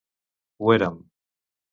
[0.63, 0.97] Ho érem.